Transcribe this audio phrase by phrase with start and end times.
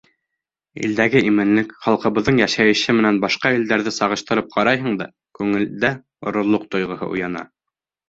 [0.85, 5.11] Илдәге именлек, халҡыбыҙҙың йәшәйеше менән башҡа илдәрҙе сағыштырып ҡарайһың да
[5.43, 7.51] күңелдә ғорурлыҡ тойғоһо уяна.